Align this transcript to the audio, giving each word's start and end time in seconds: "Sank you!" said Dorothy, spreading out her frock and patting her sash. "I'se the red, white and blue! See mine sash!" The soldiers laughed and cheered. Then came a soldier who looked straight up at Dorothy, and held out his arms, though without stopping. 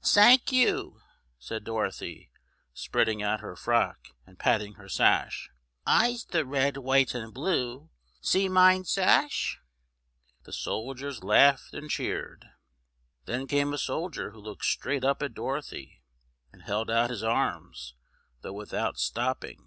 "Sank 0.00 0.52
you!" 0.52 1.00
said 1.40 1.64
Dorothy, 1.64 2.30
spreading 2.72 3.20
out 3.20 3.40
her 3.40 3.56
frock 3.56 4.10
and 4.24 4.38
patting 4.38 4.74
her 4.74 4.88
sash. 4.88 5.50
"I'se 5.84 6.24
the 6.26 6.46
red, 6.46 6.76
white 6.76 7.16
and 7.16 7.34
blue! 7.34 7.90
See 8.20 8.48
mine 8.48 8.84
sash!" 8.84 9.58
The 10.44 10.52
soldiers 10.52 11.24
laughed 11.24 11.74
and 11.74 11.90
cheered. 11.90 12.46
Then 13.24 13.48
came 13.48 13.72
a 13.72 13.76
soldier 13.78 14.30
who 14.30 14.38
looked 14.38 14.66
straight 14.66 15.02
up 15.02 15.20
at 15.20 15.34
Dorothy, 15.34 16.00
and 16.52 16.62
held 16.62 16.88
out 16.88 17.10
his 17.10 17.24
arms, 17.24 17.96
though 18.42 18.52
without 18.52 18.98
stopping. 19.00 19.66